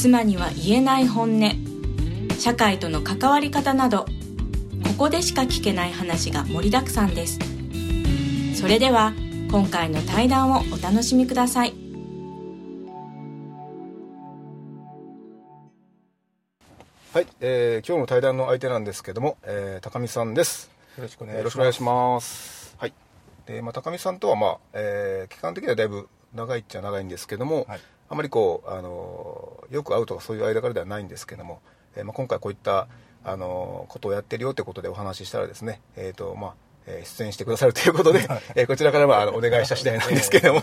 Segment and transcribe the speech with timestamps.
[0.00, 1.50] 妻には言えない本音
[2.38, 4.06] 社会との関わり方などこ
[4.96, 7.40] こでしか聞けない話が盛りだくさんです
[8.54, 9.12] それでは
[9.50, 11.74] 今回の対談をお楽しみください
[17.12, 20.70] はい、えー、今日の対談の相手なんですけども、えー、高見さんです。
[20.96, 22.76] よろしくお願いします。
[22.78, 22.92] はい。
[23.46, 27.80] で、まあ、高見さんとは、まあ、えー、期間的にはだいぶ長いっちゃ長いんですけども、はい
[28.10, 31.60] あまりこう、あのーよく会うとかそういう間柄ではないんですけども、
[31.96, 32.88] えーまあ、今回こういった、
[33.24, 36.54] あのーことをやってるよってことでお話ししたらですね、えっ、と、まあ、
[36.86, 40.60] えー出演してくださるということで、えーこちらからはあのお願いした次第なんですけども、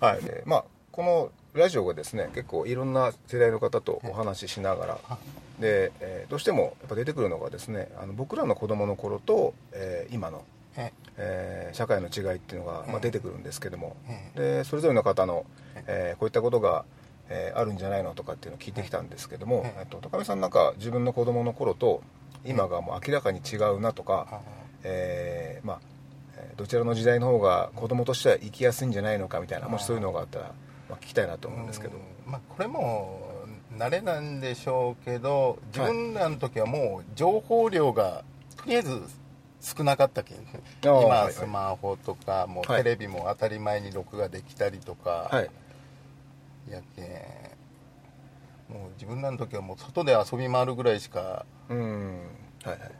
[0.00, 4.98] はい、 でまあこのラジオがですね結構いろんな世代の方とお話ししながら
[5.58, 10.44] で、えーどうしてもやっぱ出てくるのがですねあの僕らの子供の頃と、えー今の、
[10.76, 11.70] ええ。
[11.72, 13.96] ー社会の違いっていうのが、まあ、出てくるんですけども、
[14.36, 15.44] えでそれぞれの方の、
[15.86, 16.84] えーこういったことが、
[17.28, 22.02] えーあるんじゃないのとかっていうのを聞いてきたんですけども、えええっと高見さんなんか自分の子供の頃と
[22.44, 24.40] 今がもう明らかに違うなとか、あ
[24.82, 25.80] えーまあ
[26.36, 30.52] えーどちらの時代の方が子供としては生きやすいんじゃないのかみたいなもしそういうのがあったら、
[30.88, 32.32] まあ、聞きたいなと思うんですけど、うん。
[32.32, 33.20] まあ、これも
[33.76, 38.22] 慣れなんでしょうけど自分らの時はもう情報量が
[38.56, 39.02] とりあえず
[39.60, 40.34] 少なかったけ
[40.82, 42.82] 今スマホとかもうはい。
[42.84, 45.50] テレビも当たり前に録画できたりとか、はい
[46.74, 52.18] やけんもう自分らの時はもう外で遊び回るぐらいしかうん。
[52.64, 52.90] はいはい。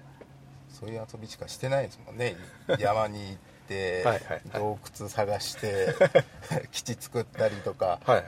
[0.68, 2.36] そういう遊びしかしてないですもんね。
[2.78, 4.40] 山に行ってはいはいはい。
[4.52, 5.94] 洞窟探して
[6.72, 8.24] 基地作ったりとか、はい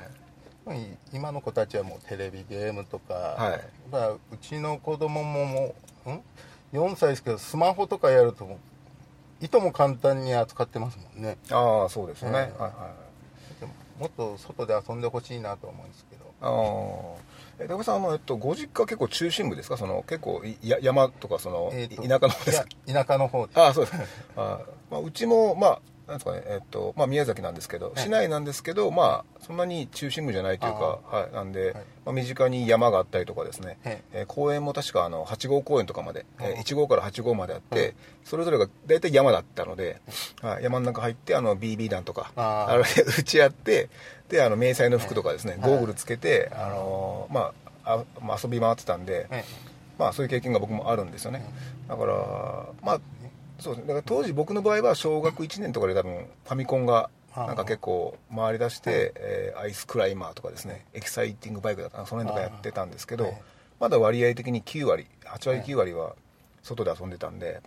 [1.13, 3.61] 今の子たちはもうテレビゲームとか、はい。
[3.93, 5.75] だうちの子供もも
[6.07, 6.23] うん
[6.73, 8.49] ？4歳ですけどスマホとかやると
[9.41, 11.39] いとも簡単に扱ってますもんね。
[11.53, 12.35] ああそうですね、ええ。
[12.35, 12.71] はいはい。
[12.71, 13.06] で
[13.99, 16.27] ももっと外で遊んでほしいなと思うんですけど。
[16.43, 16.49] あ
[17.19, 19.79] あえ高見さんあの、えっと、ご実家結構中心部ですか？
[19.79, 22.67] その結構いや山とかその、えーと田舎の方ですか？
[22.87, 23.97] 田舎の方でああそうです。
[24.37, 28.01] あー、まあ、うちもまあなんですかねえっとまあ、宮崎なんですけどい。
[28.01, 31.85] 市内なんですけど、まあ、そんなに中心部じゃないというか、はい、なんで、はい。
[32.05, 34.03] まあ、身近に山があったりとかですね、はい。
[34.13, 37.95] えー公園も確かあの8号公園とかまで、えーあ1号から8号まであって、はい。
[38.25, 40.01] それぞれが大体山だったので、
[40.43, 42.75] はい、山の中入ってあの BB 弾とかあー。
[42.75, 42.85] あの
[43.19, 43.89] 打ち合って
[44.29, 45.71] であの迷彩の服とかですね、はい。
[45.71, 47.53] ゴーグルつけて、あのーま
[47.85, 49.45] ああまあ遊び回ってたんで、え
[49.99, 51.45] まあそういう経験が僕もあるんですよね、
[51.89, 53.01] だからまあ
[53.59, 63.43] そうですねだから当時僕の場合は小学1年とかで多分ファミコンがなんか結構回り出して、えーアイスクライマーとかですねエキサイティングバイクだったその辺とかやってたんですけどはい。
[63.81, 66.15] まだ割合的に9割8割9割は
[66.63, 67.65] 外で遊んでたんでだか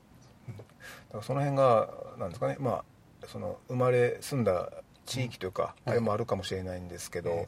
[1.18, 4.70] らその辺がなんですかねまあその生まれ住んだ
[5.06, 7.48] 地域というか、あれもあるかもしれないんですけど、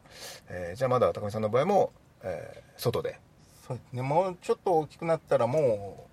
[0.49, 1.91] えーじゃあまだ高見さんの場合も、
[2.23, 3.19] えー外で。
[3.67, 4.01] そうですね。
[4.01, 6.10] もうちょっと大きくなったらもう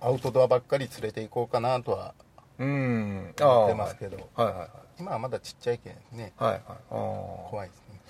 [0.00, 2.14] アウトドアばっかり連れて行こうかなとは
[2.58, 4.28] 思あってますけど。
[4.34, 4.68] はいはいはい。
[4.98, 6.32] 今はまだちっちゃいけんね。
[6.36, 6.60] はいはい。
[6.90, 8.00] 怖いですね。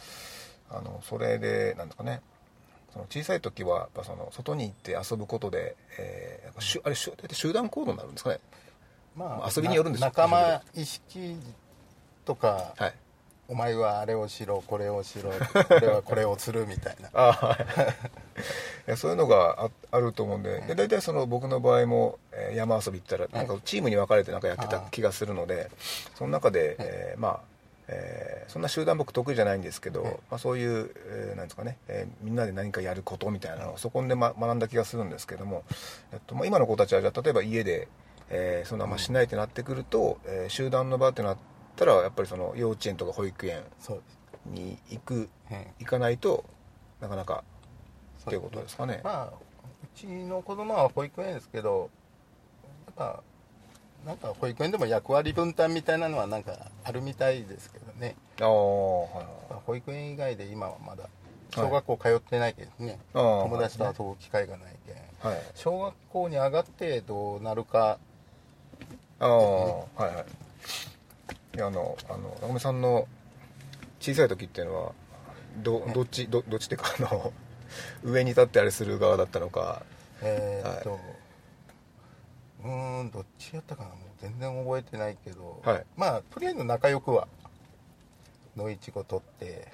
[0.71, 2.23] あのそれでなんですかね。
[2.93, 8.41] その小さい時はやっぱその外に行って遊ぶことで、えーしゅあれしゅ大体集団行動になるんですかね。
[9.17, 11.37] ま遊びによるんですよ仲間意識
[12.25, 12.95] とか、はい。
[13.49, 15.33] お前はあれをしろこれをしろ
[15.71, 17.11] 俺はこれをするみたいな。
[17.15, 17.59] あ
[18.97, 25.71] そういうのがああると思うんでで大体その僕の場合も、えー山遊び行ったらなんかチームに分かれてなんかやってた気がするので
[26.17, 27.41] その中で、えーまあ
[27.89, 30.13] えーそんな集団僕得意じゃないんですけど、はい。
[30.13, 35.63] まあ、そういう、えーなんですかね、えーみんなで何かやることみたいなのをそこで、ま、学んだ気がするんですけども、
[36.13, 37.89] えっとまあ、今の子たちはじゃあ例えば家で、
[38.29, 41.37] えーそんなまあしないってなってくると、えー集団の場ってなっ
[41.77, 43.63] たらやっぱりその幼稚園とか保育園
[44.47, 45.29] に行くうん
[45.79, 46.45] 行かないと
[47.01, 47.50] なかなかそ
[48.31, 49.01] っていうことですかね。
[49.03, 51.91] まあうちの子供は保育園ですけど
[52.87, 53.23] やっぱ
[54.07, 59.27] なんか保育園でも役割分担みたいなのはなんかあるみたいですけどね、ああはい
[59.67, 61.09] 保育園以外で今はまだ
[61.55, 64.93] 小学校通ってないけどね、あー友達と遊ぶ機会がないけ
[65.29, 65.43] ん、はい。
[65.55, 67.99] 小学校に上がってどうなるか。
[69.19, 71.57] ああはいはい。
[71.57, 73.07] いやあのあの中目さんの
[73.99, 74.93] 小さい時っていうのは
[75.59, 77.33] どどっちどどっちっていうかあの
[78.03, 79.83] 上に立ってあれする側だったのか。
[80.23, 80.99] えーっと、
[82.65, 85.85] うーんどっちやったかなもう全然覚えてないけど、はい。
[85.97, 87.27] まあとりあえず仲良くは
[88.57, 89.69] 野いちご取って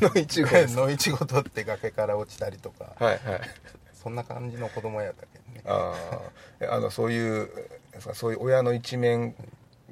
[0.00, 3.40] の一号です野いちご取って崖から落ちたりとかはいはい。
[3.92, 5.62] そんな感じの子供やったけどね。
[5.66, 6.20] あ
[6.70, 7.50] あのそういう
[8.14, 9.34] そういう親の一面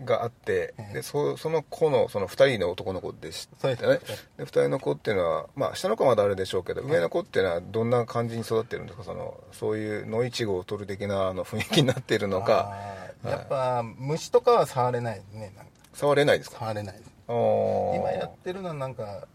[0.04, 0.94] があってええ。
[0.94, 4.28] でそその子のその2人の男の子でしたそうねです。
[4.36, 9.04] で2人の子っていうのはまあ下の子はまだあるでしょうけど上の子っていうのはどんな感じに育ってるんですか？
[9.04, 12.72] そのそういう野いちごを取る的なあの雰囲気になっているのか。
[12.72, 15.52] あーやっぱ虫とかは触れないですね
[15.92, 16.58] 触れないですか？
[16.60, 17.10] 触れないです。
[17.28, 19.26] 今やってるのはなんか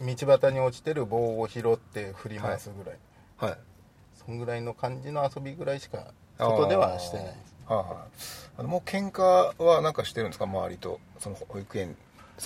[0.00, 2.98] 道端に落ちてる棒を拾って振り回すぐらい、
[3.38, 3.58] はい。
[4.26, 8.06] そんぐらいの感じの遊びぐらいしか外ではしてないですは
[8.58, 10.44] あのもう喧嘩はなんかしてるんですか？
[10.44, 11.00] 周りと。
[11.18, 11.96] その保育園。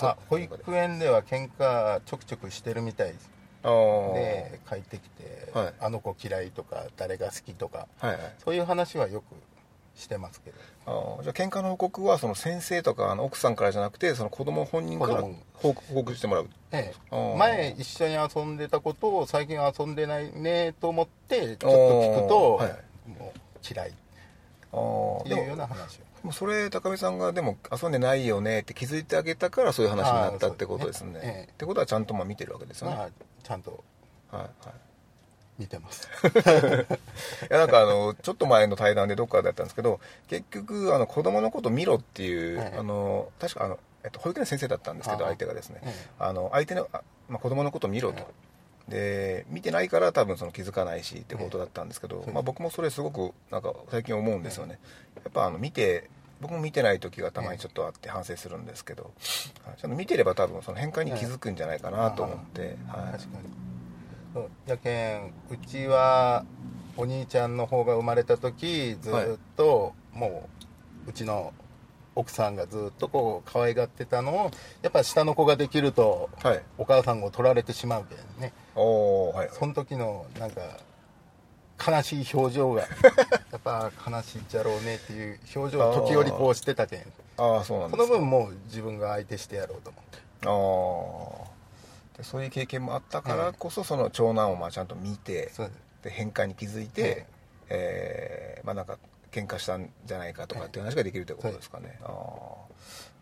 [0.01, 3.29] あ保育園では喧嘩ちょくちょくしてるみたいです。
[3.63, 5.73] で帰ってきて、はい。
[5.79, 8.19] あの子嫌いとか誰が好きとかはいはい。
[8.43, 9.35] そういう話はよく
[9.95, 10.57] してますけど。
[10.85, 11.23] あー。
[11.23, 15.23] じゃあ喧嘩の報告はその先生とかあの奥さんからじゃなくてその子供本人から
[15.53, 16.49] 報告してもらう。
[16.71, 22.69] ええ、前一緒に遊んでたことを最近遊んでないねと思ってちょっと聞くと、はい。
[23.19, 23.39] もう
[23.73, 31.13] 嫌いーていうような話もそれ高見さんがでも遊んでないよねって気づいてあげたからそういう話になったってことですね。
[31.13, 31.51] ねええ。
[31.51, 33.09] ってことはちゃんとまあ見てるわけですよね、まあ
[33.43, 33.83] ちゃんと
[34.31, 34.51] はいはい
[35.57, 36.07] 見てます。
[37.49, 48.27] いやなんかあのちょっと前の対談でどっかでやったんですけど結局あの子供のこと見ろっていう、はいあの確かあの、えっと、保育園の先生だったんですけど相手がですね、えあの相手の、あまあ、子供のこと見ろと、
[48.87, 54.79] で見てないから多分その気づかないしってことだったんですけど、ええまあ、僕もそれすごくなんか最近思うんですよね、
[55.15, 56.09] やっぱあの見て
[56.41, 59.11] 僕も見てない時がたまにちょっとあって反省するんですけど、
[59.65, 59.81] はい。
[59.81, 63.11] ちゃんと見てれば多分その変化に気づくんじゃないかなと思って、はい。
[63.11, 63.39] 確か
[64.35, 64.47] に。
[64.67, 66.45] やけんうちは
[66.95, 69.13] お兄ちゃんの方が生まれた時ずっ
[69.55, 70.47] と、も
[71.07, 71.53] ううちの
[72.13, 74.51] 奥さんがずっとこう可愛がってたのを
[74.81, 76.61] やっぱ下の子ができるとはい。
[76.77, 79.49] お母さんを取られてしまうけんねおーはい。
[79.51, 80.61] その時のなんか
[81.85, 82.81] 悲しい表情が。
[83.51, 87.13] やっぱ悲しいじゃろうねっていう表情を時折こうしてたけん。
[87.37, 88.13] ああそうなんそですか。
[88.13, 90.17] の分もう自分が相手してやろうと思って。
[90.45, 95.71] ああでそういう経験もあったからこそ、その長男をまあちゃんと見てそう
[96.03, 97.25] で変化に気づいて、
[97.69, 98.61] ええ。
[98.63, 98.97] ーまあなんか
[99.31, 102.11] 喧嘩したんじゃないかとかっていう話ができるってことですかね、ああ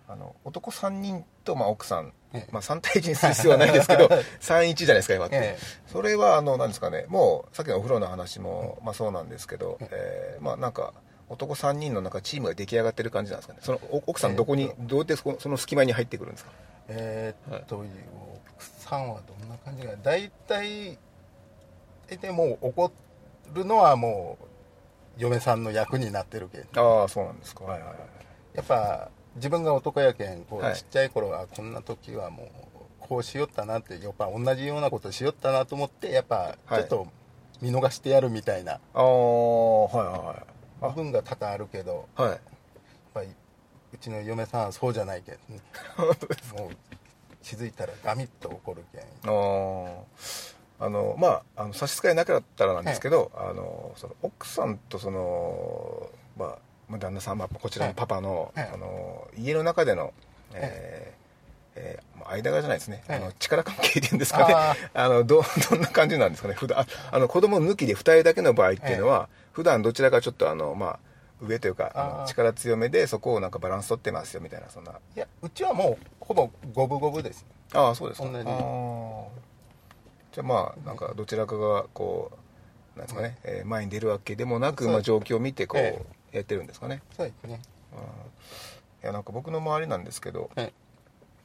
[0.08, 2.48] あの男3人とまあ奥さん、ええ。
[2.52, 4.06] まあ、3対1にする必要はないですけど
[4.40, 5.58] 31じゃないですか今って、ええ。
[5.88, 10.94] それはあのなんですかねもうさっきのお風呂の話も、まあ、そうなんですけど、えーまあなんか
[11.28, 13.60] 男3人のなんかチームが出来上がってる感じなんですかね。
[13.64, 16.52] そのお奥さんどこに、ええどうやってその隙間に入ってくるんですか？
[16.88, 19.98] えーっと、奥さんはどんな感じかな。
[20.04, 21.00] 大体
[22.08, 22.92] 大体もう怒
[23.54, 24.46] るのはもう
[25.18, 27.64] 嫁さんの役になってるけんああそうなんですか。
[27.64, 27.98] はいはいはい。
[28.54, 30.76] やっぱ自分が男やけんこう、はい。
[30.76, 32.48] ちっちゃい頃はこんな時はもう
[33.00, 36.82] こうしよったなってやっぱ同じようなことしよったなと思ってやっぱはい。
[36.82, 37.08] ちょっと
[37.62, 38.80] 見逃してやるみたいな。
[38.94, 40.46] ああはいは
[40.92, 42.30] い部分が多々あるけどはい。
[42.30, 42.42] はいやっ
[43.14, 43.28] ぱり
[43.94, 45.62] うちの嫁さんはそうじゃないけん、 ね、
[46.58, 46.70] もう
[47.42, 49.02] 気づいたらガミッと怒るけん。
[49.02, 50.56] あー。
[50.78, 60.14] あのまああの差し支えなかったらなんですけど、あのその奥さんとその、まあ、まあ旦那さん、まあ、こちらのパパの,、はいあの家の中での、
[60.54, 61.26] えー
[61.78, 64.54] えーまあ間柄じゃないですね、はいあの力関係っていうんですかね。
[64.54, 66.54] あ あのど どんな感じなんですかね。
[66.54, 71.00] 普段ああの子供抜きで2人だけの場合っていうのは、普段どちらかちょっとあの、まあ、
[71.42, 74.94] 上というか力強めでそこをなんかバランス取ってますよみたいなそんな。
[75.16, 77.46] いやうちはもうほぼ五分五分です。
[77.74, 78.28] ああそうですか。
[78.30, 78.44] 同じ。
[80.32, 82.32] じゃあまあなんかどちらかがこ
[82.96, 86.06] うなんですかね、えー前に出るわけでもなく、まあ、状況を見てこえう
[86.40, 87.62] やってるんですかね、そうですね。
[87.94, 88.00] うん。
[88.00, 88.04] い
[89.06, 90.74] やなんか僕の周りなんですけど、はい。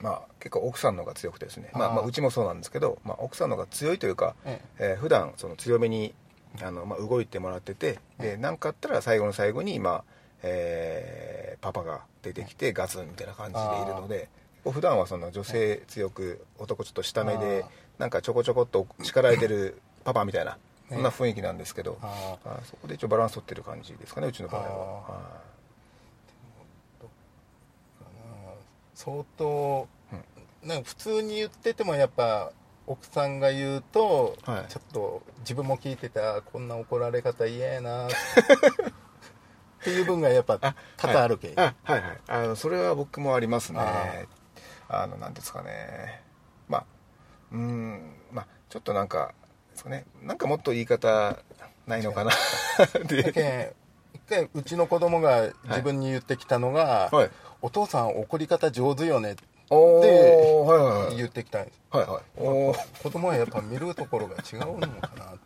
[0.00, 1.70] まあ結構奥さんの方が強くてですね。
[1.75, 4.94] まあ、まあうちもそうなんですけど、まあ、奥さんの方が強いというか、ええ。
[4.94, 6.14] ー普段その強めに
[6.62, 10.04] あの、まあ、動いてもらっててで何かあったら最後の最後に、まあ
[10.42, 14.30] えーパパが出てきてガツンみたいな感じでいるので
[14.64, 17.66] 普段はその女性強く男ちょっと下目で
[17.99, 20.59] なんかちょこちょこっと力入れてるパパみたいなね
[20.90, 24.68] そんな雰囲気なんですけど、あそこで一応バランス取ってる感じですかねうちの場合は。
[24.68, 25.40] は
[28.94, 29.88] 相当、
[30.62, 32.52] なんか普通に言っててもやっぱ
[32.87, 34.70] 奥さんが言うと、はい。
[34.70, 38.11] ちょっと自分も聞いててあこんな怒られ方嫌やな っ
[39.82, 40.59] ていう分がやっぱ
[40.97, 42.20] 多々あるけん、あはいはい。
[42.26, 43.78] あのそれは僕もありますね。
[43.80, 45.06] ああ。
[45.06, 46.23] のなんですかね。
[46.68, 46.85] まあ
[47.52, 49.35] うんまあちょっとなんか
[49.80, 50.04] ですかね。
[50.22, 51.38] なんかもっと言い方
[51.87, 52.30] ないのかな。
[53.06, 53.75] で。
[54.12, 57.30] 一回うちの子供が自分に言ってきたのが、はい。
[57.62, 61.80] お父さん怒り方上手よねって言ってきたんです。
[61.90, 62.22] はいはい。
[63.02, 65.38] 子供はやっぱ見るところが違うのかなっ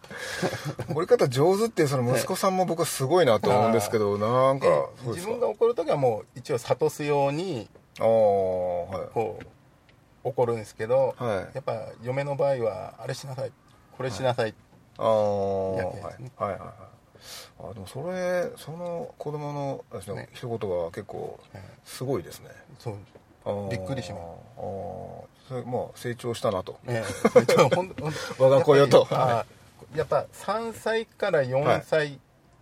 [0.86, 0.92] て。
[0.92, 4.66] 怒り方上手っていうその息子さんも僕はすごいなと思うんですけどなんか
[5.06, 11.54] 自分が怒る時はもう一応諭すようにこう怒るんですけど、はい。
[11.54, 13.52] やっぱ嫁の場合はあれしなさい
[13.96, 14.54] これしなさい、
[14.98, 16.32] ああはいやけですね。
[16.36, 16.50] はい。
[16.50, 16.68] はいはい
[17.58, 20.28] あでもそれその子供のですねね。
[20.34, 21.40] 一言は結構
[21.84, 22.50] すごいですね。
[22.78, 22.96] そう。
[23.70, 25.48] びっくりします。
[25.48, 26.78] それまあ成長したなと。
[26.84, 27.02] ね。
[27.32, 29.06] それとほんほん 我が子よと。
[29.94, 32.18] やっぱ3歳から4歳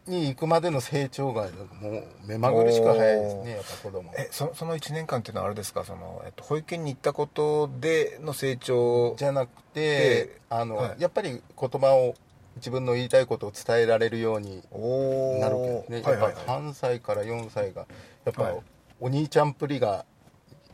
[0.07, 1.49] に行くまでの成長が
[1.81, 4.13] もう目まぐるしく早いですねやっぱ子供。
[4.17, 5.85] えそその1年間っていうのはあれですか？
[5.85, 11.01] その、えっと、保育園に行ったことでの成長じゃなくでてあの、はい。
[11.01, 12.15] やっぱり言葉を
[12.57, 17.87] 自分の言いたいことを伝えられるようにおなるわけですね、やっぱ3歳から4歳が
[18.25, 18.61] やっぱ、はい。
[19.01, 20.05] お兄ちゃんっぷりがやっ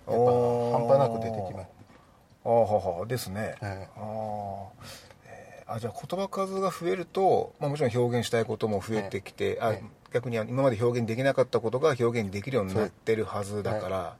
[0.06, 0.14] ぱ
[0.72, 1.68] 半端なく出てきます。
[2.44, 3.72] ああははですね、はい。
[3.96, 4.66] あー
[5.17, 5.17] えー
[5.68, 14.16] あじゃあ言葉数が増えると、まあ、もちろん表現したいことも増えてきて、あはい逆に今まで表現できなかったことが表現できるようになってるはずだから、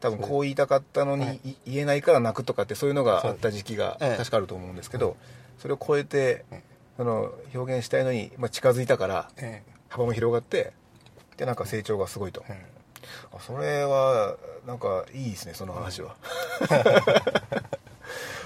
[0.00, 5.18] 多分こう言いたかったのに、言えないから泣くとかってそういうのがあった時期が確かあると思うんですけど、
[5.58, 6.62] それを超えて、はい
[7.00, 10.74] その表現したいのに、まあ、近づいたからえ幅も広がって
[11.38, 13.06] でなんか成長がすごいと、ええ。
[13.32, 16.14] あそれはなんかいいですねその話は、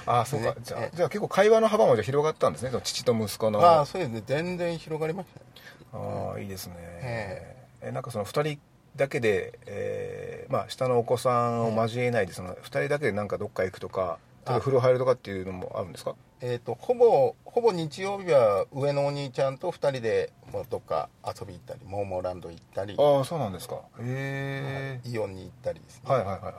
[0.06, 0.56] ああそうか、ね。
[0.62, 3.61] じゃあえじゃあ結構会話の幅もじゃあ広がったんですね父と息子の。
[3.61, 4.23] ああそうですね。
[4.26, 5.46] 全然広がりましたね。
[5.92, 6.75] ああいいですね。
[6.78, 7.90] ええ。
[7.92, 8.61] なんかその2人
[8.96, 14.18] だけで、えーまあ、下のお子さんを交えないでその2人だけでなんかどっか行くとか
[14.49, 16.14] 例え風呂入るとかっていうのもあるんですか？
[16.40, 22.94] えー、とほぼほぼ日曜日は上のお兄ちゃんと2人でもうどっか遊び行ったりモーモーランド行ったり。
[22.99, 23.76] ああそうなんですか。
[24.00, 26.52] へえイオンに行ったりですね、はいはいはいはい。
[26.52, 26.56] あ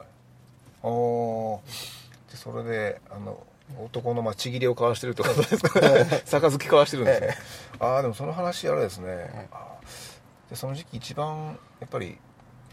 [0.84, 1.60] あ
[2.32, 3.46] でそれであの
[3.80, 6.06] 男のまあちぎりを交わしてるってことですかね。
[6.26, 7.38] 杯交わしてるんですね。
[7.80, 10.50] ああでもその話あれですね、あー。
[10.52, 12.18] でその時期一番やっぱり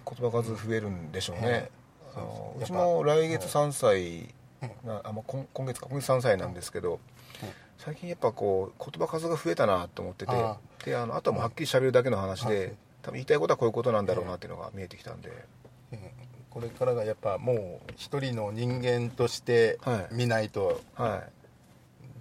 [0.05, 1.71] 言葉数増えるんでしょうね、え
[2.59, 5.87] ううちも来月は3歳うんなあ、まあ、今今月か。
[5.89, 7.01] 今月3歳なんですけど、
[7.79, 15.31] 最近やっぱこう言葉数が増えたなと思っててあであのあとはもうはっきりしゃべるだけの話あで多分言いたいことはこういうことなんだろうなっていうのが見えてきたんで、
[15.93, 15.99] うん
[16.53, 20.15] これからがやっぱもう一人の人間としてはい。
[20.15, 21.33] 見ないとはい。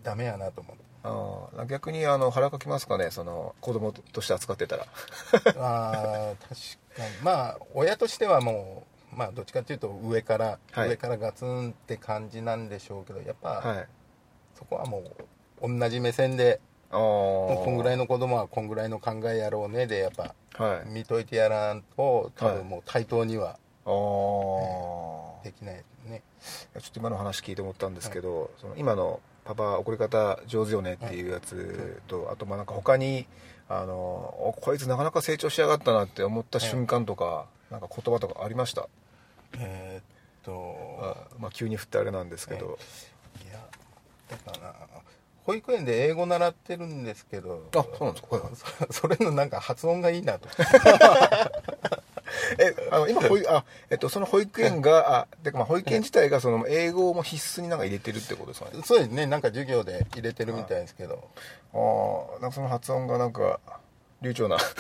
[0.04, 4.88] ダメやなと思って、あー逆にあの腹かきますかねその子供として扱ってたら。
[5.58, 7.16] あー確かに。
[7.22, 8.84] まあ親としてはも
[9.14, 10.90] うまあどっちかっていうと上から、はい。
[10.90, 13.88] 上からガツンって感じなんでしょうけどやっぱ、はい。
[14.58, 15.04] そこはも
[15.62, 16.60] う同じ目線で
[16.90, 20.34] ああもうこんぐらいの子供はこんぐらいの考えやろうねでやっぱ
[20.64, 20.90] はい。
[20.90, 23.90] 見といてやらんと多はい分もう対等にはあ
[25.42, 33.28] あ、 できないね、ちょっと今の話聞いて思ったんですけど、その今の「パパ怒り方上手よね」っていうやつと、あとまあなんか他に
[33.70, 38.88] あのおこいつなかなか成長しやがったなって思った瞬間とか、なんか言葉とかありました、
[39.58, 40.04] えーっ
[40.44, 40.76] と。
[41.02, 42.78] あまあ急に振ってあれなんですけど、
[43.46, 43.60] いや
[44.30, 44.76] だからな
[45.46, 47.64] 保育園で英語習ってるんですけど。
[47.76, 48.88] あそうなんですか？
[48.94, 50.48] それのなんか発音がいいなと
[52.58, 58.82] えあの今保育あ、えっと、その保育園があてかまあ保育園自体がその英語も必須になんか入れてるってことですかね？
[58.84, 59.26] そうですね。
[59.26, 61.28] なんか授業で入れてるみたいですけど。
[61.74, 61.78] あ
[62.38, 63.60] あなんかその発音がなんか
[64.22, 64.58] 流暢な。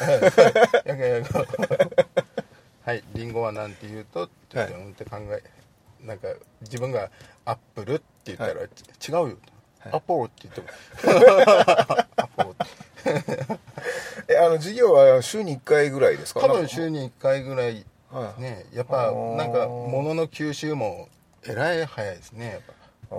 [2.85, 3.03] はい。
[3.13, 5.43] リンゴはなんて言うとって言って,、はいうんって考え
[6.05, 6.27] なんか
[6.61, 7.09] 自分が
[7.45, 8.65] アップルって言ったら、違
[9.09, 9.37] うよ、
[9.79, 9.93] はい。
[9.93, 10.67] アポーって言っても。
[12.17, 13.61] アポーって
[14.33, 16.41] えあの授業は週に1回ぐらいですか？
[16.41, 18.41] 多分週に1回ぐらいはい。
[18.41, 21.09] ねやっぱなんか物の吸収も
[21.43, 22.73] えらい早いですねやっぱ。
[22.73, 23.17] ああ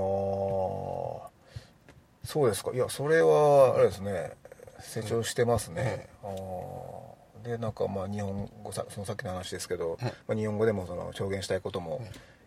[2.24, 2.72] そうですか。
[2.72, 4.32] いやそれはあれですね。
[4.80, 7.50] 成長してますね、あー。
[7.50, 12.00] でなんかまあ日本語さそのさっきの話ですけど、まあ、日本語でもその表現したいことも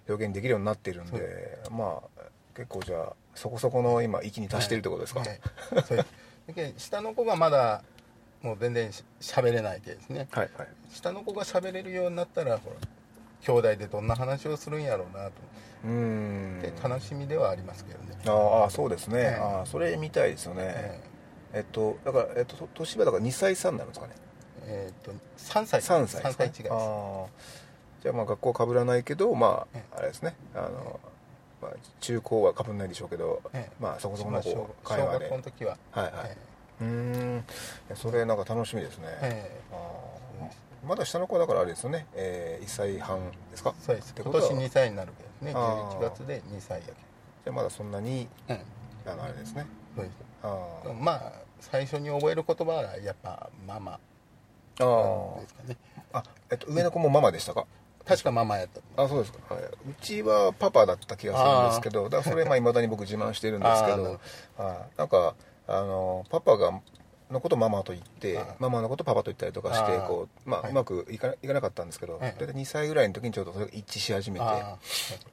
[0.08, 2.22] 表現できるようになっているんで、まあ
[2.56, 5.40] 結構じゃあそこそこの今域に達しているってことですか、ね
[5.86, 6.06] それだ
[6.54, 7.84] けど下の子がまだ
[8.46, 10.28] もう全然し喋れないけですね。
[10.30, 10.68] はいはい。
[10.92, 12.76] 下の子が喋れるようになったらほら
[13.42, 15.32] 兄弟でどんな話をするんやろうなと。
[15.84, 16.60] うーん。
[16.60, 18.32] 思って楽しみではありますけどね、あー
[18.66, 19.42] あーそうですね、ええ。
[19.42, 21.02] ああそれ見たいですよね、え
[21.54, 21.60] え。
[21.62, 24.14] っとだから、えっと、と年はだから2歳差になるんですかね。
[24.68, 25.82] えーっと3歳。
[25.82, 26.72] 3歳3歳違いです。
[26.72, 27.28] あー
[28.04, 30.36] じゃあまあ学校かぶらないけどまえああれですね。
[30.54, 31.00] あの
[31.62, 33.72] まあ、中高はかぶんないでしょうけど、ええ。
[33.80, 35.30] まあそこそこのまあ小こう小学会話で。
[35.30, 35.78] 校の時は。
[35.92, 36.14] はいはい。
[36.26, 36.38] え
[36.82, 37.46] うーん
[37.96, 40.88] それなんか楽しみですね、えー。
[40.88, 43.74] まだ下の子だからあれですよね、え1歳半ですか？
[43.80, 44.14] そうです。
[44.18, 45.54] 今年2歳になるけどね。
[45.56, 45.98] あー。
[45.98, 48.60] 11月で2歳やじゃあまだそんなにうん
[49.08, 49.66] あのあれですね。
[49.96, 50.18] そうです。
[50.44, 50.94] あー。
[50.94, 54.00] まあ最初に覚える言葉はやっぱママ
[54.80, 55.42] あー。
[55.42, 55.78] ですかね。
[56.14, 57.66] あ、えっと、上の子もママでしたか？
[58.06, 64.20] 確かママやったあそうですか、はい、うちはパパだった気がするんですけどだからそれまあ未だに僕自慢してるんですけど。
[64.64, 64.98] はい。
[65.00, 65.34] なんか
[65.68, 66.80] あのパパが
[67.32, 70.72] のことママと言ってママのことパパと言ったりとかしてこう、まあはい。
[70.72, 74.78] うまくいかいかなかったんですけど、はい大体2歳ぐらいの時にちょうどそれが一致し始めてあ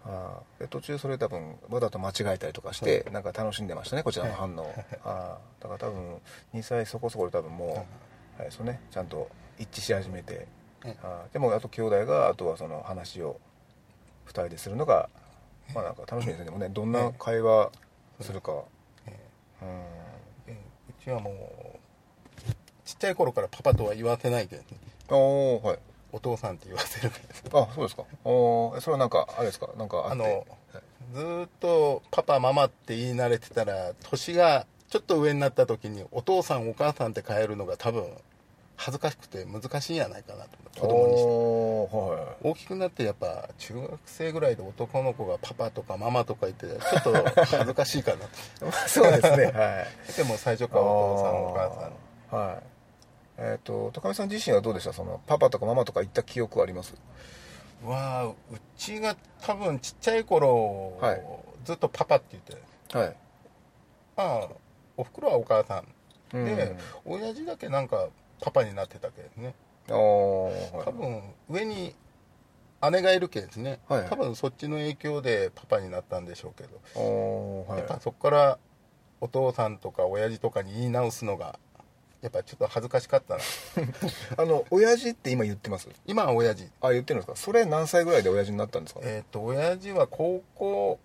[0.05, 0.61] あー。
[0.63, 4.73] で途中それ多分わざと間違えたりとかして、なんか楽しんでましたねこちらの反応、
[5.05, 5.63] あー。
[5.63, 6.21] だから多分
[6.55, 7.77] 2歳そこそこで多分もう、うん。
[7.77, 7.83] あ
[8.39, 10.47] れですよねちゃんと一致し始めて、
[10.85, 10.91] うん。
[11.03, 11.33] あー。
[11.33, 13.39] でもあと兄弟があとはその話を
[14.29, 15.11] 2人でするのが
[15.75, 16.45] まあなんか楽しみですね。
[16.47, 17.71] でもねどんな会話
[18.23, 18.63] するか、
[19.07, 19.19] え
[19.61, 20.12] うん
[21.07, 22.53] えうちはもう
[22.85, 24.69] ちっちゃい頃からパパとは言わせないけどね。
[25.09, 25.79] おーはい。
[26.13, 27.11] お父さんって言わせる
[27.55, 28.05] あそうですか。
[28.25, 29.69] おーえそれはなんかあれですか？
[29.77, 30.13] なんかあって。
[30.13, 30.47] あの
[31.15, 38.05] ずーっとパパママって言い慣れてたら年がちょっと上になった時にお父さんお母さんって変えるのが多分
[38.85, 41.97] 恥ずかしくて難しいんじゃないかなと子供にして。
[41.97, 42.49] はい。
[42.51, 48.27] 大きくなってやっぱ中学生ぐらいで男の子がパパとかママとか言ってちょっと恥ずかしいかな
[48.59, 48.73] と。
[48.89, 50.13] そうですねはい。
[50.17, 51.71] でも最初からお父さんお母
[52.33, 52.41] さん。
[52.41, 52.63] んはい。
[53.39, 54.93] えっ、と高見さん自身はどうでした？
[54.93, 56.95] そのパパとかママとか言った記憶はあります？
[57.85, 58.35] わあう
[58.77, 61.23] ちが多分ちっちゃい頃、はい。
[61.65, 62.99] ずっとパパって言って。
[62.99, 63.17] はい。
[64.17, 64.49] まあ
[64.97, 65.77] おふくろはお母さ
[66.33, 66.37] ん。
[66.37, 66.45] うん。
[66.45, 66.75] で、
[67.05, 68.09] 親父だけなんか
[68.43, 69.55] パパになってたけどね。
[69.89, 70.85] あーはい。
[70.85, 71.95] 多分上に
[72.91, 77.79] 姉がいるけですね、はい多分そっちの影響でパパになったんでしょうけど、はい。
[77.79, 78.59] やっぱそこから
[79.21, 81.59] お父さんとか親父とかに言い直すのが
[82.23, 83.41] やっぱちょっと恥ずかしかったな。
[84.37, 85.89] あの親父って今言ってます？
[86.07, 86.69] 今は親父。
[86.81, 87.37] あ言ってるんですか？
[87.37, 90.99] それ何歳ぐらいで親父になったんですかえっ、と親父は高校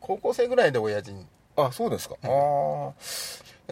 [0.00, 2.92] 高校生ぐらいで親父にあそうですか、あ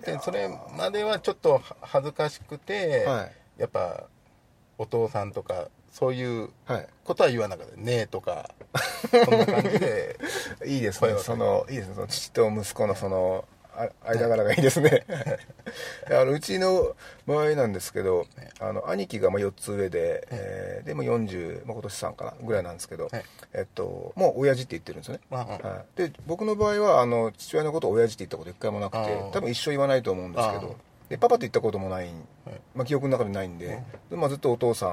[0.00, 3.32] でそれまではちょっとは恥ずかしくて、あはい。
[3.58, 4.04] やっぱ
[4.78, 6.86] お父さんとかそういうはい。
[7.04, 8.50] ことは言わなかった「ねえ」とか
[9.10, 10.18] そんな感じで
[10.64, 11.14] いいですね。
[11.18, 11.94] そのいいですね。
[11.94, 13.61] その父と息子のそのあ
[14.04, 15.04] 間柄がいいですね。
[16.10, 16.94] あのうちの
[17.26, 18.26] 場合なんですけど
[18.60, 30.76] あの兄貴がまあ4つ上で、えーでも40、まあ、今年3かなぐらいなんですけど、はいえっと、もう親父って言ってるんですよね、はい、で僕の場合はあの父親のことを親父って言ったこと一回もなくて多分一生言わないと思うんですけど
[31.08, 32.10] でパパって言ったこともない、
[32.74, 34.88] まあ、記憶の中でないんで,、でまあ、ずっとお父さ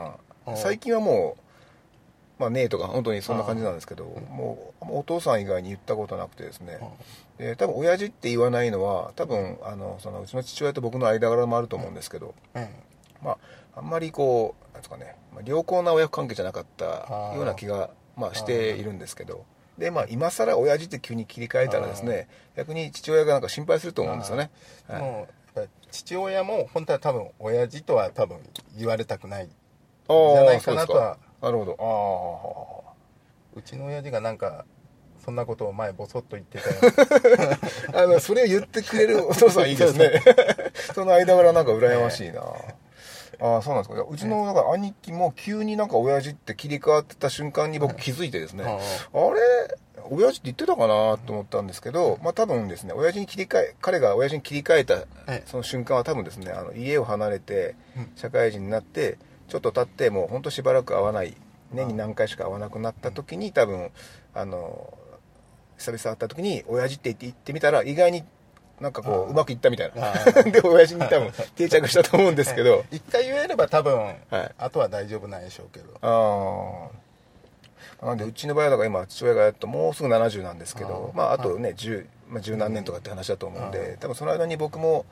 [0.48, 6.80] ん最近はもうまあねえとか本当にそんな感じなんですけどもうお父さん以外に言ったことなくてですね
[7.40, 12.68] で多分親父って言わないのは多分あのそのうちの父親と僕の間柄もあると思うんですけど、うん。
[13.24, 13.38] まあ
[13.76, 19.46] あんまりこうなんですかね、まあ、良好な親子関係じゃなかったような気が、まあ、しているんですけど
[19.78, 24.52] でまあ今更親父って急に切り替えたらですね逆に父親がなんか心配すると思うんですよね。
[25.92, 28.38] 父親も本当は多分親父とは多分
[28.78, 29.48] 言われたくない。
[29.48, 31.18] じゃないかなとは。
[31.42, 33.60] なるほど。
[33.60, 34.66] うちの親父がなんか
[35.24, 37.58] そんなことを前ボソッと言ってたよ。
[38.04, 40.22] あのそれを言ってくれるお父さんいいですね。
[40.96, 42.42] その間柄なんか羨ましいな、
[43.42, 44.06] ああそうなんですか。
[44.10, 49.40] うちのなんか兄貴も急になんか親父って切り替わってた瞬間に僕気づいてですね、ああれ？
[50.12, 54.96] 親父って言ってたかなと思ったんですけど、まあ多分ですね親父に切り替え彼が親父に切り替えた
[55.28, 55.44] え。
[55.46, 58.12] その瞬間は多分ですねあの家を離れてうん。
[58.16, 59.18] 社会人になって
[59.50, 61.36] ちょっと経ってもう本当しばらく会わない
[61.74, 63.92] 年に何回しか会わなくなった時に多分
[64.34, 64.94] あの
[65.80, 68.24] 久々会った時に親父って言って言ってみたら意外に
[68.80, 70.14] なんかこううまくいったみたいな。
[70.52, 72.86] で親父に多分 定着したと思うんですけど。
[72.92, 74.16] 一回言えれば多分、はい。
[74.58, 75.90] あとは大丈夫なんでしょうけど。
[76.02, 76.90] あ
[78.02, 81.18] あなんでうちの場合はだから今父親がやっともうすぐ70なんですけどあー。
[81.18, 85.06] まああとね10、まあ、十何年とかって話だと思うんで多分その間に僕も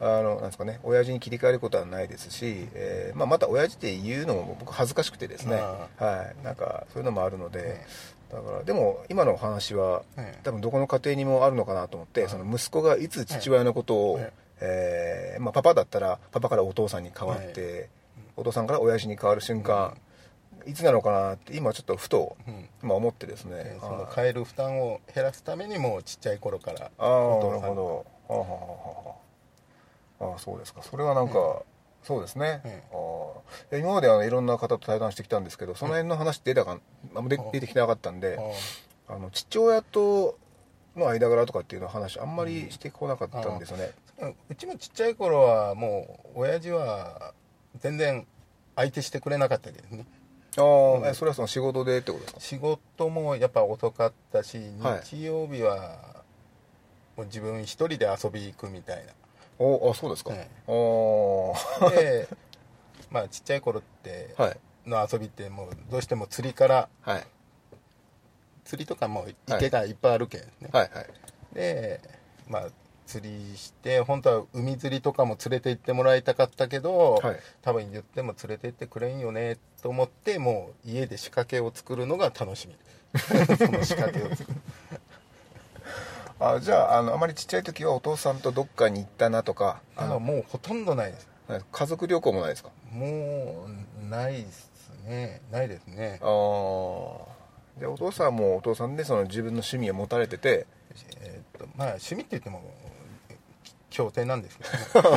[0.00, 5.56] あのなんですかね親父に切り替えることはないですし、えーまあ、また親父って言うのも僕恥ずかしくてですね。
[5.56, 6.44] あはい。
[6.44, 7.86] なんかそういうのもあるのでえ
[8.32, 10.40] だからでも今のお話はええ。
[10.42, 15.36] 多分どこの家庭にもあるのかなと思ってその息子がいつ父親のことをええ。
[15.38, 17.90] ーまあ、パパだったらパパからお父さんに変わって
[18.36, 19.96] お父さんから親父に変わる瞬間
[20.64, 22.68] いつなのかなって今ちょっとふとうん。
[22.82, 23.56] 今思ってですね。
[23.56, 28.06] えーそのはい変える負担を減らすためにもちっちゃい頃からああなるほど。
[30.20, 30.82] ああそうですか。
[30.82, 31.62] それはなんか、
[32.02, 36.78] そうですね、えああいや今まであのいろんな方と対談してきたんですけどその辺の話出たか
[37.14, 38.38] あんま出うん出てきてなかったんで
[39.08, 39.18] ああ。
[39.18, 40.36] の父親と
[40.96, 43.92] の間柄とかっていうの話あんまりしてこなかったんですよね、
[44.50, 47.34] うちもちっちゃい頃はもう親父は
[47.78, 48.26] 全然
[48.74, 50.04] 相手してくれなかったけどね。
[50.58, 52.40] ああ、えそれはその仕事でってことですか？
[52.40, 55.00] 仕事もやっぱ遅かったしはい。
[55.04, 56.22] 日曜日は
[57.16, 59.06] もう自分一人で遊び行くみたい
[59.58, 60.32] おあそうですか、
[61.90, 62.28] で
[63.10, 64.58] まあちっちゃい頃ってはい。
[64.86, 67.26] の遊びってもうどうしても釣りからはい。
[68.64, 71.06] 釣りとかも池がいっぱいあるけんね、はいはい。
[71.54, 72.00] で
[72.48, 72.66] まあ
[73.06, 77.36] 釣りして本当は海釣りとかも連れて行ってもらいたかったけど、はい。
[77.60, 82.76] 多分言っても連れて行ってくれんよねと思ってもう家で仕掛けを作るのが楽しみ。
[83.58, 84.58] その仕掛けを作る
[86.44, 91.28] あじゃああのあまりちっちゃい時はお父さんとどっかに行ったなとかああのもうほとんどないです。
[91.70, 92.70] 家族旅行もないですか？
[92.90, 93.66] も
[94.04, 94.70] うないです
[95.04, 95.40] ね。
[95.50, 96.18] ないですね。
[96.22, 96.28] ああ
[97.80, 100.66] でお父さんもお父さんでその自分の趣味を持たれてて。
[101.20, 102.60] えーっとまあ趣味って言っても
[103.90, 104.70] 協定なんですけど、
[105.10, 105.16] ね、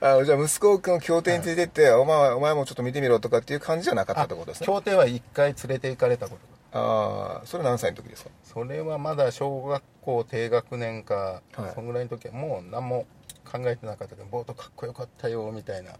[0.00, 4.66] あじゃあ息子君を協定に連れてって、お前お前もちょっと見てみろとかっていう感じじゃなかったってことですね。
[4.66, 6.36] 協定は一回連れて行かれたこと。
[6.36, 8.30] がああそれ何歳の時ですか？
[8.44, 11.72] それはまだ小学校低学年か、はい。
[11.74, 13.06] そんぐらいの時はもう何も
[13.50, 15.96] 考えてなかったけどボートかっこよかったよみたいなああ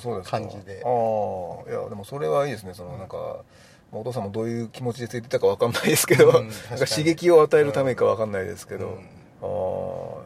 [0.00, 0.40] そうですか。
[0.40, 0.82] 感じで。
[0.84, 2.74] ああいやでもそれはいいですね。
[2.74, 3.16] そのなんか、
[3.92, 8.94] まあお父さんもどういう気持ちでついてたかわかんないですけど、うん なん確か刺激を与えるためかわかんないですけど、うん。
[8.96, 10.22] ああ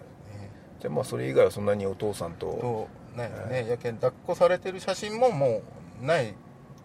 [0.81, 5.63] じゃあまあそれ以外はそんなにお父さんととないですね、やけん抱っこされてる写真もも
[6.03, 6.35] うない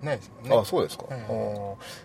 [0.02, 1.18] ないですもんねあそうですか、うん。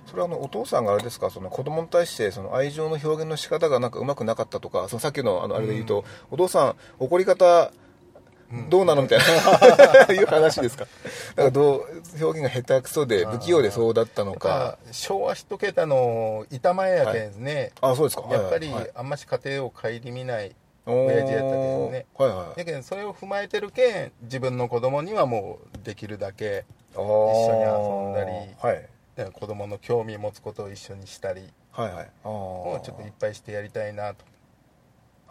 [0.06, 1.30] それはあのお父さんがあれですか？
[1.30, 7.72] その子供に対してその愛情の表現の仕方がなんかうまくなかったとかそのさっきのあのあれで言うと、お父さん怒り方
[8.68, 9.02] どうなの？
[9.02, 10.14] みたいな。
[10.14, 10.86] いう話ですか？
[11.34, 11.84] なんかどう
[12.24, 14.78] 表現が下手くそで不器用でそうだったのか。
[14.80, 18.22] あ昭和一桁の板前やけんですね、あそうですか。
[18.30, 20.54] やっぱりあんまし家庭を顧みない
[20.86, 22.06] 親父やったけどね。
[22.16, 22.60] はいはい。
[22.60, 28.88] やけんそれを踏まえてるけん自分の子供にはもうできるだけ一緒緒に遊んだりはい。
[29.16, 32.10] ね子供の興味持つことを一緒にしたりはいはい。
[32.24, 34.24] あをちょっといっぱいしてやりたいなと。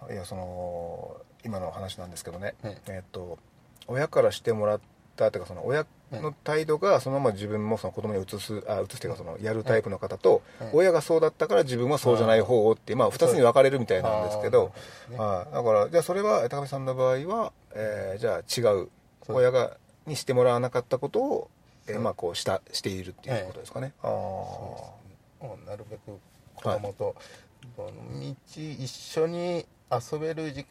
[0.08, 2.76] あいやその今の話なんですけどね、うん。
[2.88, 3.40] えっと
[3.88, 4.80] 親からしてもらっ
[5.16, 5.86] たというかその親
[6.22, 14.74] の態度がそのまま自分もその子供に移すあ移すというかそのやるタイプの方と、うん親がそうだったから自分はそうじゃない方をってまあ2つに分かれるみたいなんですけど
[15.16, 18.90] はいだからじゃあそれは高見さんの場合は、えーじゃあ違う
[19.28, 21.50] 親がにしてもらわなかったことを、
[21.88, 24.96] えーまあこうしたしているっていうことですかね、ああも
[25.42, 26.20] うなるべく
[26.56, 27.16] 子供と
[27.78, 30.66] どの道一緒に遊べる時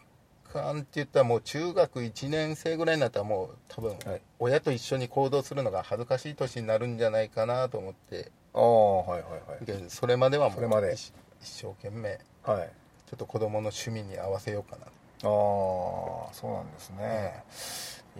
[0.63, 4.23] 間って言ったらもう中学1年生ぐらいになったらもう多分はい。
[4.39, 8.31] 親と一緒に行動するのが恥ずかしい年になるんじゃないかなと思って。
[8.55, 9.65] ああはいはいはい。
[9.65, 10.89] でそれまではもそれまで。
[10.89, 11.13] う一
[11.43, 12.19] 一生懸命。
[12.43, 12.71] はい。
[13.07, 14.87] ちょっと子供の趣味に合わせようかな。
[14.87, 14.91] ああ
[15.23, 17.45] そうなんですね、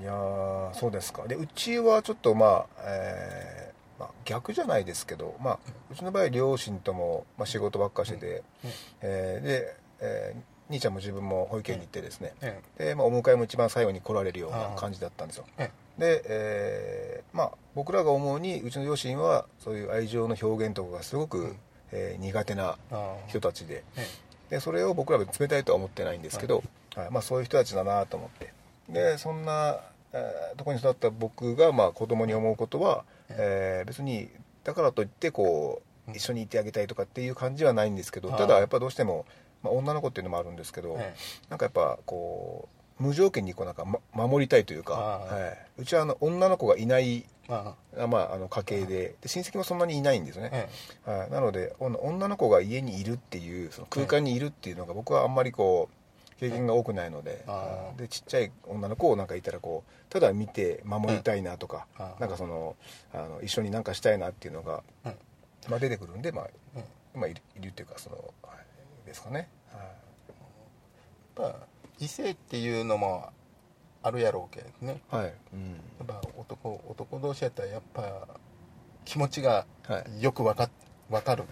[0.01, 1.27] いやーそうですか。
[1.27, 5.59] でうちはちょっとまあ、えーまあ、逆じゃないですけど、まあ、
[5.91, 8.27] うちの場合両親とも、まあ、仕事ばっかしてて、
[8.65, 8.71] うん。
[9.03, 15.45] えーで、えー兄ちゃんも自分も保育園に行ってですね、えで、まあ、お迎えも一番最後に来られるような感じだったんですよ。
[15.59, 21.57] えで、えーまあ、僕らが思うにうちの両親はそういう愛情の表現とかがすごく、うん。
[21.93, 22.77] えー苦手な
[23.29, 23.85] 人たちで。
[23.97, 24.07] え
[24.51, 26.63] でそれを僕らは冷たいとは思ってないんですけど、
[26.97, 27.11] はい。
[27.11, 28.53] まあ、そういう人たちだなと思って。
[28.89, 29.79] でそんな、
[30.13, 34.29] えーところに育った僕が、まあ、子供に思うことは、えー別に
[34.65, 36.17] だからといってこううん。
[36.17, 39.25] 一緒にいてあげたいとかっていう感じはないんですけどただやっぱどうしても、
[39.65, 41.15] まあ、女の子っていうのもあるんですけど、え
[41.49, 42.69] なんかやっぱこ
[43.01, 48.07] う無条件にこうなんか、ま、守りたいというか、はい、うちはあの女の子がいないああ。
[48.07, 50.69] まあ、あの家系でで親戚もそんなにいないんですよね、
[51.07, 57.45] えはい、なのでお女の子が家にいるっていうその空間にいるっていうのが僕はあんまりこう経験が多くないので,、
[57.97, 61.87] でちっちゃい女の子をなんかいたらこうただ見て守りたいなとか、
[62.19, 62.77] なんかその
[63.13, 65.15] あの一緒になんかしたいなっていうのが、うん
[65.69, 66.49] まあ、出てくるんで、まあ
[67.15, 68.44] うんまあ、いるっていうかその、はい、
[69.15, 71.41] ですかね、はい。
[71.41, 71.67] やっぱ
[72.01, 73.31] 異性っていうのも
[74.03, 75.01] あるやろうけどね。
[75.09, 75.33] はい。
[75.53, 78.27] うんやっぱ男男同士やったらやっぱ
[79.05, 80.23] 気持ちがはい。
[80.23, 80.69] よくわか
[81.09, 81.45] わかる。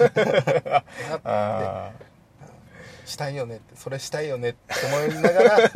[1.24, 1.92] あ
[3.04, 5.70] したいよねってそれしたいよねって思いながら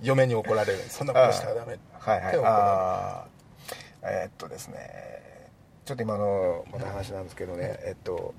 [0.00, 0.78] 嫁に怒られる。
[0.88, 2.30] そんなことしたらダメーはいはい。
[2.32, 4.08] 手を怒らあー。
[4.08, 5.50] えーっとですね。
[5.84, 8.34] ちょっと今のまた話なんですけどね、えっと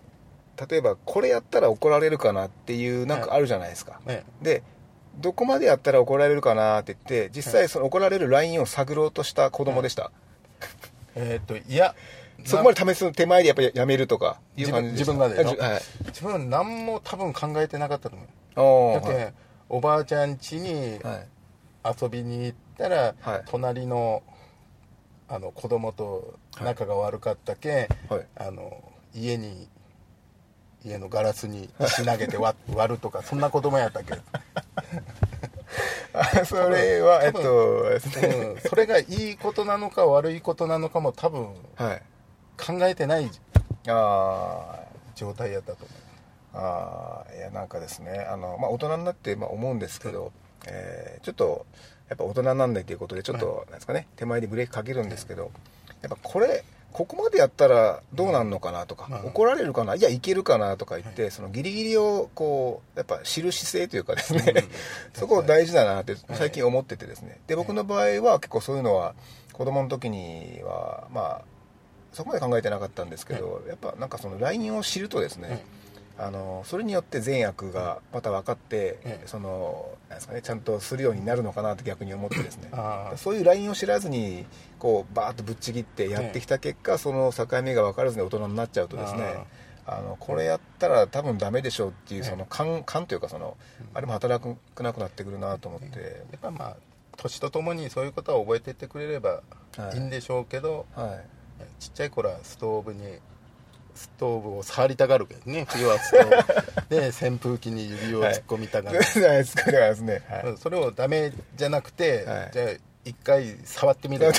[0.69, 3.99] 例えばこれやったら怒られるかなっていうなんかあるじゃないですか、
[4.41, 4.63] で
[5.17, 10.11] どこまでやったら怒られるかなって言って実際その怒られるラインを探ろうとした子供でした、
[11.15, 11.95] えーっといや
[12.45, 15.81] そこまで試す手前でやっぱりやめるとかいう感じ自分自分がではい。
[16.07, 18.27] 自分何も多分考えてなかったと思う。
[18.95, 19.33] あーだけ、
[19.69, 21.27] おばあちゃん家にはい。
[22.01, 23.43] 遊びに行ったら、はい。
[23.47, 24.23] 隣の
[25.29, 28.25] あの子供と仲が悪かったけ、はい。
[28.35, 29.67] あの家に
[30.87, 34.13] 家のガラスに石投げて割 割るとかそんな子供やったっけ、
[36.13, 42.01] あそれはえっとうん、それがいいことなのか悪いことなのかも多分はい。
[42.57, 43.29] 考えてない
[43.87, 44.79] あ
[45.15, 45.97] 状態やったと思ー
[46.53, 48.25] あーいやなんかですね。
[48.29, 50.31] あの、まあ、大人になってまあ思うんですけど、
[50.65, 51.65] えーちょっと
[52.09, 54.07] やっぱ大人なんだということでちょっと、なんですかね。
[54.15, 55.51] 手前にブレーキかけるんですけど、
[56.01, 59.29] やっぱこれここまでやったらどうなんのかなとか、うん。
[59.29, 64.63] 怒られるかないやいけるかなとか言って、そのギリギリをこうやっぱ知る姿勢というかですね、うん。
[65.13, 67.39] そこ大事だなって最近思っててですね。
[67.47, 69.13] で僕の場合は結構そういうのは
[69.53, 71.41] 子供の時にはまあ
[72.13, 75.63] そこまで考えてなかったんですけど、やっぱなんかその LINE を知るとですね、
[76.19, 79.27] あのそれによって善悪がまた分かって、ええ。
[79.27, 82.71] そのなんですかねちゃんとするようになるのかなと逆に思ってですね。
[83.17, 84.45] そういう LINE を知らずに
[84.79, 89.35] こうバーッとぶっちぎってやってきた結果、その境目が分からずに大人になっちゃうとですね
[89.85, 92.29] あのこれやったら多分ダメでしょうっていうええ。
[92.29, 93.55] その感感というかその
[93.93, 95.99] あれも働くなくなってくるなと思って、
[96.31, 96.77] やっぱまあ
[97.15, 99.41] 年とともにそういうことは覚えていってくれれば
[99.93, 99.97] い。
[99.97, 101.25] いんでしょうけど、はい。
[101.79, 103.19] ちっちゃい頃はストーブに
[103.97, 105.65] ストーブを触りたがるけどね。
[105.67, 106.95] 冬はストーブ。
[106.95, 110.43] で扇風機に指を突っ込みたがる、じゃないですかですね、はい。
[110.45, 112.51] うんそれをダメじゃなくて、はい。
[112.53, 112.67] じゃあ
[113.03, 114.31] 一回触ってみる。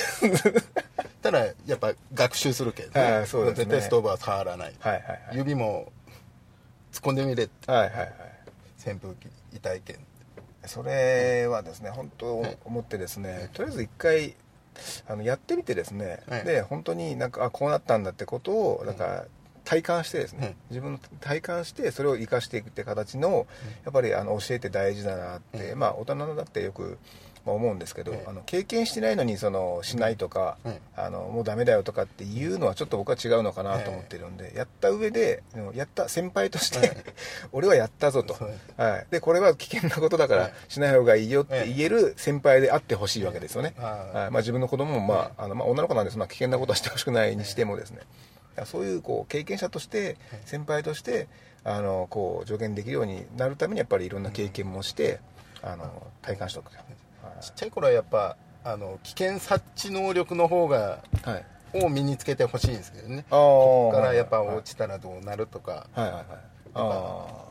[1.21, 3.53] たらやっぱ学習するけど、はいそうね。
[3.53, 5.21] 絶対ストーブは触らない、はいはいはい。
[5.33, 5.93] 指も
[6.93, 7.71] 突っ込んでみれって。
[7.71, 8.11] はいはいはい。
[8.87, 9.97] 扇風機痛いけん。
[10.67, 12.59] それはですね本当はい。
[12.65, 14.35] 思ってですね、とりあえず一回
[15.09, 16.45] あのやってみてですね、はい。
[16.45, 19.25] で本当になんかあこうなったんだってことをなんか
[19.69, 23.47] 体感してですね、はい自分の体感してそれを生かしていくって形の
[23.85, 25.79] やっぱりあの教えて大事だなって、うん。
[25.79, 26.99] まあ大人だってよく
[27.45, 35.43] まあ思うんですけど、はいあの経験してないのにそのしないとか、はいあのもうダメだよとかっていうのはちょっと僕は違うのかなと思ってるんで、やった上で
[35.75, 36.97] やった先輩として、はい
[37.53, 38.37] 俺はやったぞと。
[38.77, 44.31] はい、でこれは危険なことだからはいしない方がいいよって言える先輩であってほしいわけですよね、はいはい。
[44.31, 48.01] まあ、自分の子供も、まああのまあ、女の子なんでそんな危険なことはしてほしくないにしてもですね、
[48.67, 51.29] そういうこう経験者として先輩として
[51.65, 55.21] あのこう助言できるようになるためにやっぱりいろんな経験もして、
[55.63, 56.83] あの体感しておくと、は
[57.41, 57.43] い。
[57.43, 61.45] ちっちゃい頃はやっぱあの危険察知能力の方がはい、
[61.85, 63.25] を身につけてほしいんですけどね。
[63.29, 66.05] ここからやっぱはい落ちたらどうなるとか、はい。
[66.05, 66.13] はい。
[66.13, 66.25] はい。
[66.75, 67.45] あ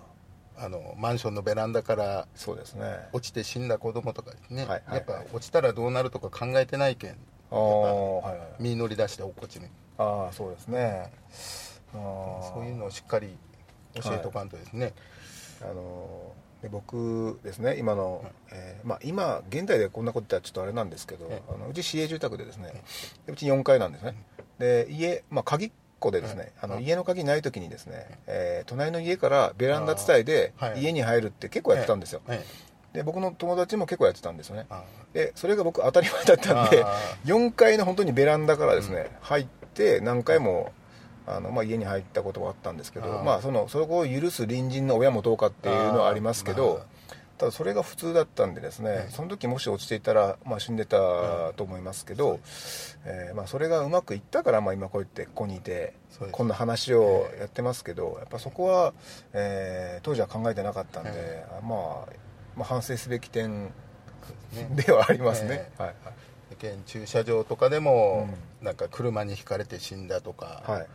[0.57, 2.83] ああのマンションのベランダからそうですね。
[3.13, 4.69] 落ちて死んだ子供とかですね、はい。
[4.69, 4.81] はい。
[4.85, 4.95] はい。
[4.95, 7.17] やっぱ落ちたらどうなるとか考えてないけん。
[7.51, 7.57] は
[8.25, 8.31] い。
[8.31, 8.63] はい。
[8.63, 11.11] 身乗り出して落っこちるああそうですね。
[11.93, 13.37] そういうのをしっかり
[13.95, 14.93] 教えとかんとですね、
[15.61, 22.83] あので僕ですね今の、えーまあ、今現代でこんなこと言ったらちょっとあれなんですけど、えあのうち市営住宅でですね、
[23.25, 24.15] でうち4階なんですね。
[24.59, 32.39] で家、まあ、鍵っ子でですね、あの家の鍵ない時にですね、えー隣の家からベランダ伝いで家に入るって結構やってたんですよ、はい。
[32.93, 34.65] で僕の友達も結構やってたんですよね。
[34.69, 34.83] あ
[35.13, 36.93] でそれが僕当たり前だったんであ
[37.25, 40.73] 4階の本当にベランダからですね、入って何回も
[41.27, 46.81] あの、まあ、家に入ったこともあったんですけどまあそのそこを許す隣人の親もどうかっていうのはありますけど
[47.37, 49.05] ただそれが普通だったんでですね、はい。
[49.09, 50.97] その時もし落ちていたら、まあ、死んでた
[51.55, 52.39] と思いますけど、
[53.05, 55.93] えーまあ、それがうまくいったから、まあ、今こうやってここにいて
[56.31, 58.93] こんな話をやってますけどやっぱそこは、
[59.33, 61.19] えー当時は考えてなかったんで、はい。
[61.61, 61.75] ま
[62.07, 62.13] あ、
[62.55, 63.71] まあ反省すべき点ね。
[64.71, 65.95] ではありますね、えはい。
[66.03, 66.13] はい
[66.59, 68.27] 現駐車場とかでも、
[68.61, 70.87] なんか車にひかれて死んだとか、はいはい。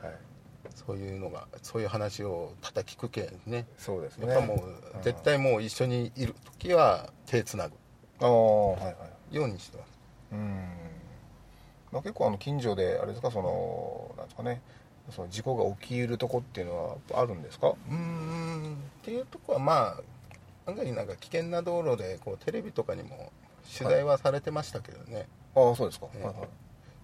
[0.75, 3.67] そういうのがそういう話を叩きくけんね。
[3.79, 4.27] そうですね。
[4.27, 7.75] やっぱもう、絶対もう一緒にいる時は手つなぐ。
[8.21, 8.91] ああはいは
[9.31, 9.37] い。
[9.37, 9.91] ようにしてます。
[10.33, 10.69] うん、
[11.93, 14.61] まあ、結構あの近所であれですかそのなんですかね。
[15.11, 17.69] その事故が起きるとこっていうのはあるんですか？
[17.69, 18.75] うーん。
[18.75, 19.97] っていうとこはま
[20.67, 23.33] あ案外なんか危険な道路でこうテレビとかにも
[23.79, 26.25] 取材はされてましたけどね、ああそうですか、ええ。
[26.25, 26.35] はい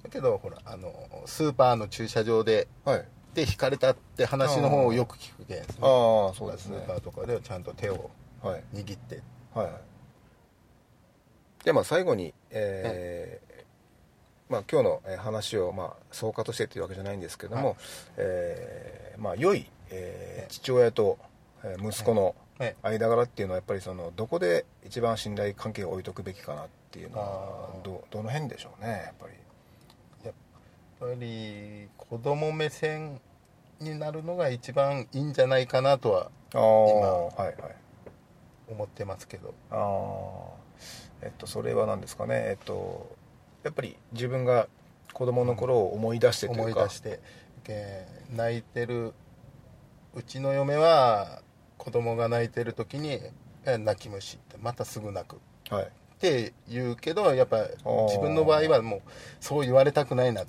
[0.08, 0.92] だけどほらあの
[1.26, 6.78] スーパーの駐車場ではい、はい、で引かれたって話の方をよく聞くけんですねああそうですね。
[6.78, 8.10] スーパーとかではちゃんと手を
[8.42, 8.64] はい。
[8.72, 9.22] 握って。
[9.54, 9.74] はいはい。
[11.64, 13.58] でまあ最後にえー
[14.50, 17.76] まあ、今日のえー話を、まあ、総括としてというわけじゃないんですけども、はい。
[18.16, 21.18] えーまあ、良い、えー父親と
[21.64, 22.76] えー息子のはい。
[22.82, 29.32] 間柄っていうのはやっぱりそのどこで一番信頼関係を置いとくべきかなっていうのはどどの辺でしょうねやっぱり
[31.00, 33.20] ぱり子供目線
[33.80, 36.62] になるのが一番いいんじゃないかなとはああ
[37.26, 37.56] はいはい。
[38.68, 39.54] 思ってますけど。
[39.70, 40.58] ああ
[41.22, 42.34] えっとそれは何ですかね？
[42.34, 43.16] えっと
[43.64, 44.68] やっぱり自分が
[45.12, 47.20] 子供の頃を思い出してというか、思い出して。
[47.64, 49.12] で泣いてる
[50.14, 51.42] うちの嫁は
[51.76, 53.20] 子供が泣いてる時に
[53.66, 55.36] え「泣き虫」ってまたすぐ泣く。
[55.36, 55.38] っ
[55.70, 55.90] はい。
[56.18, 58.04] て言うけどやっぱー。
[58.06, 59.00] 自分の場合はもう
[59.40, 60.48] そう言われたくないなうん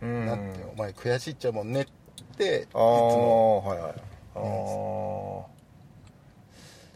[0.00, 1.86] なって「お前悔しいっちゃもんね」っ
[2.36, 3.66] ていつああも。
[3.66, 3.92] はいはい。
[3.92, 3.94] あ
[4.34, 5.56] あ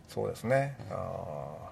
[0.09, 0.77] そうですね。
[0.91, 1.71] ああ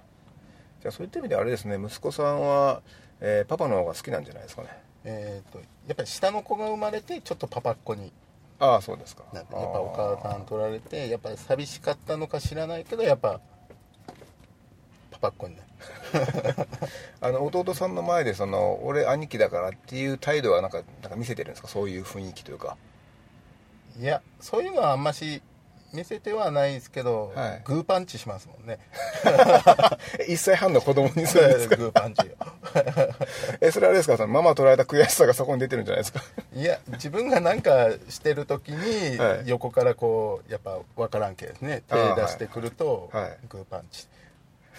[0.80, 1.76] じゃあそういった意味であれですね。
[1.82, 2.82] 息子さんは、
[3.20, 4.68] えーパパの方が好きなんじゃないですかね。
[5.04, 8.12] えーとやっぱり下の子が生まれてちょっとパパっ子に
[8.60, 9.24] ああそうですか。
[9.34, 13.40] やっぱお母さん取られてやっぱり寂しかったのか知らないけどやっぱ
[15.10, 15.67] パパっ子になる
[17.20, 21.68] あの弟さんの前でその俺兄貴だからっていう態度はなんかなんか見せてるんですか？
[21.68, 22.76] そういう雰囲気というか。
[23.98, 25.42] いやそういうのはあんまし
[25.92, 27.62] 見せてはないですけど、はい。
[27.64, 28.78] グーパンチしますもんね。
[30.28, 31.76] 1歳半の子供にするんですか？
[31.76, 32.30] グーパンチを
[33.62, 34.16] えそれあれですか？
[34.18, 36.22] そのママ取られた悔しさがそこに出てるんじゃないですか？
[36.54, 39.42] いや自分がなんかしてる時に、はい。
[39.48, 41.82] 横からこうやっぱ分からんけですね。
[41.88, 43.38] 手出してくると、はいはい。
[43.48, 44.06] グーパンチ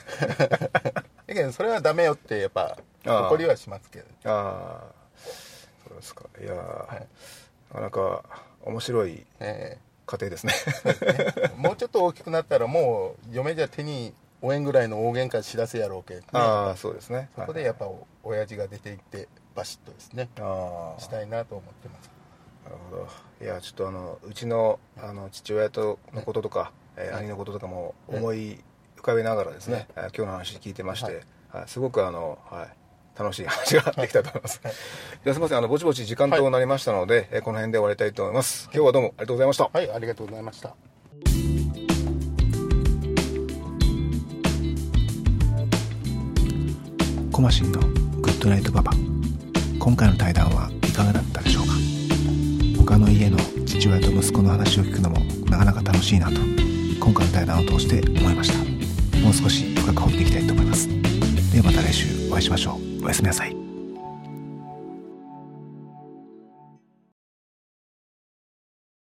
[1.27, 4.99] だけどそれはダメよってやっぱ怒りはしますけどああ。
[5.87, 6.25] そうですか。
[6.41, 7.07] いやー、はい。
[7.73, 8.23] なかなか
[8.63, 10.53] 面白いえ家庭ですね。
[11.45, 17.29] え もうちょっと大きくなったらもう嫁じゃ手に負えんぐらいの大喧嘩しだせやろうけ、ね、ああそうですね。
[17.35, 20.29] そこでやっぱお親父が出ていってバシッとですね。
[20.39, 20.99] ああ。
[20.99, 22.09] したいなと思ってます。
[22.63, 23.07] なるほど。
[23.41, 28.61] いやちょっとあのうちのあの父親とのこととか、えーはい兄のこととかも思い
[28.99, 31.15] 浮かべながらですね、えー今日の話聞いてまして、はい。
[31.59, 31.63] はい。
[31.67, 32.69] すごくあの、はい、
[33.17, 34.59] 楽しい話ができたと思います、
[35.23, 38.69] じゃあすみませんあのぼちぼち時間となりましたので、えーこの辺で終わりたいと思います。
[38.73, 40.75] 今日はどうもありがとうございました、はいありがとうございました。
[47.31, 48.91] コマシンのグッドナイトパパ。
[49.79, 51.71] 今回の対談はいかがだったでしょうか？
[52.85, 56.41] 他の家の父親と息子の話を聞くのもなかなか楽しいなと
[56.99, 58.68] 今回の対談を通して思いました
[59.23, 60.87] もう少し深く掘っていきたいと思います。
[61.51, 63.05] ではまた来週お会いしましょう。
[63.05, 63.58] おやすみなさい。